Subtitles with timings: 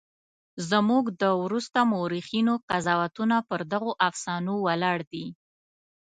[0.69, 5.25] زموږ د وروسته مورخینو قضاوتونه پر دغو افسانو ولاړ دي.